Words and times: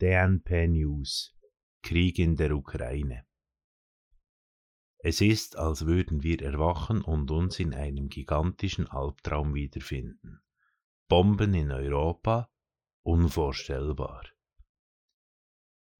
DNP 0.00 0.66
News 0.66 1.36
Krieg 1.82 2.18
in 2.18 2.34
der 2.34 2.56
Ukraine 2.56 3.26
Es 5.00 5.20
ist, 5.20 5.58
als 5.58 5.84
würden 5.84 6.22
wir 6.22 6.40
erwachen 6.40 7.02
und 7.02 7.30
uns 7.30 7.60
in 7.60 7.74
einem 7.74 8.08
gigantischen 8.08 8.86
Albtraum 8.86 9.52
wiederfinden. 9.52 10.40
Bomben 11.06 11.52
in 11.52 11.70
Europa? 11.70 12.50
Unvorstellbar. 13.02 14.24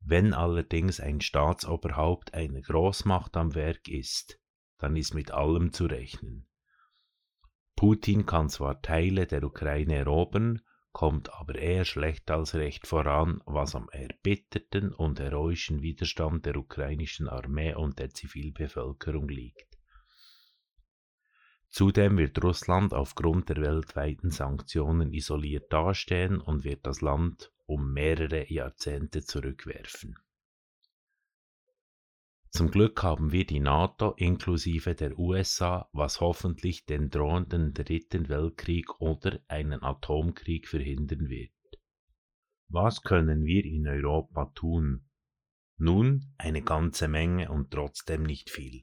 Wenn 0.00 0.32
allerdings 0.32 0.98
ein 0.98 1.20
Staatsoberhaupt 1.20 2.32
einer 2.32 2.62
Großmacht 2.62 3.36
am 3.36 3.54
Werk 3.54 3.86
ist, 3.86 4.40
dann 4.78 4.96
ist 4.96 5.12
mit 5.12 5.30
allem 5.30 5.74
zu 5.74 5.84
rechnen. 5.84 6.48
Putin 7.76 8.24
kann 8.24 8.48
zwar 8.48 8.80
Teile 8.80 9.26
der 9.26 9.44
Ukraine 9.44 9.96
erobern, 9.96 10.62
kommt 10.92 11.32
aber 11.32 11.56
eher 11.56 11.84
schlecht 11.84 12.30
als 12.30 12.54
recht 12.54 12.86
voran, 12.86 13.40
was 13.46 13.74
am 13.74 13.88
erbitterten 13.90 14.92
und 14.92 15.20
heroischen 15.20 15.82
Widerstand 15.82 16.46
der 16.46 16.56
ukrainischen 16.56 17.28
Armee 17.28 17.74
und 17.74 17.98
der 17.98 18.10
Zivilbevölkerung 18.10 19.28
liegt. 19.28 19.78
Zudem 21.68 22.18
wird 22.18 22.42
Russland 22.42 22.92
aufgrund 22.92 23.48
der 23.48 23.58
weltweiten 23.58 24.30
Sanktionen 24.30 25.12
isoliert 25.12 25.72
dastehen 25.72 26.40
und 26.40 26.64
wird 26.64 26.84
das 26.84 27.00
Land 27.00 27.52
um 27.66 27.92
mehrere 27.92 28.52
Jahrzehnte 28.52 29.22
zurückwerfen. 29.22 30.18
Zum 32.50 32.72
Glück 32.72 33.04
haben 33.04 33.30
wir 33.30 33.46
die 33.46 33.60
NATO 33.60 34.10
inklusive 34.16 34.96
der 34.96 35.16
USA, 35.18 35.88
was 35.92 36.20
hoffentlich 36.20 36.84
den 36.84 37.08
drohenden 37.08 37.72
Dritten 37.74 38.28
Weltkrieg 38.28 39.00
oder 39.00 39.40
einen 39.46 39.82
Atomkrieg 39.84 40.66
verhindern 40.66 41.28
wird. 41.28 41.52
Was 42.68 43.02
können 43.02 43.44
wir 43.44 43.64
in 43.64 43.86
Europa 43.86 44.46
tun? 44.54 45.08
Nun 45.76 46.34
eine 46.38 46.62
ganze 46.62 47.06
Menge 47.06 47.50
und 47.50 47.70
trotzdem 47.70 48.24
nicht 48.24 48.50
viel. 48.50 48.82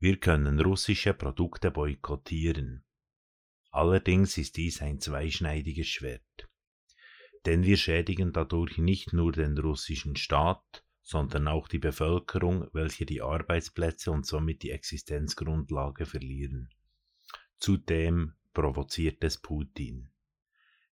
Wir 0.00 0.18
können 0.18 0.60
russische 0.60 1.14
Produkte 1.14 1.70
boykottieren. 1.70 2.84
Allerdings 3.70 4.36
ist 4.38 4.56
dies 4.56 4.82
ein 4.82 4.98
zweischneidiges 4.98 5.86
Schwert. 5.86 6.48
Denn 7.46 7.62
wir 7.62 7.76
schädigen 7.76 8.32
dadurch 8.32 8.78
nicht 8.78 9.12
nur 9.12 9.32
den 9.32 9.56
russischen 9.56 10.16
Staat, 10.16 10.84
sondern 11.02 11.48
auch 11.48 11.68
die 11.68 11.78
Bevölkerung, 11.78 12.68
welche 12.72 13.06
die 13.06 13.22
Arbeitsplätze 13.22 14.10
und 14.10 14.26
somit 14.26 14.62
die 14.62 14.70
Existenzgrundlage 14.70 16.06
verlieren. 16.06 16.70
Zudem 17.58 18.34
provoziert 18.52 19.22
es 19.24 19.38
Putin. 19.38 20.10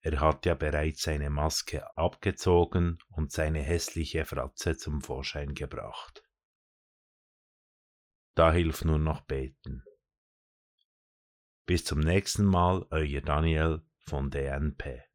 Er 0.01 0.21
hat 0.21 0.47
ja 0.47 0.55
bereits 0.55 1.03
seine 1.03 1.31
Maske 1.31 1.97
abgezogen 1.97 2.99
und 3.11 3.33
seine 3.33 3.61
hässliche 3.61 4.25
Fratze 4.25 4.77
zum 4.77 5.01
Vorschein 5.03 5.55
gebracht. 5.55 6.23
Da 8.35 8.53
hilft 8.53 8.85
nur 8.85 8.99
noch 8.99 9.23
beten. 9.23 9.83
Bis 11.67 11.85
zum 11.85 12.01
nächsten 12.01 12.45
Mal, 12.45 12.87
euer 12.91 13.21
Daniel 13.21 13.83
von 13.99 14.31
DNP. 14.31 15.08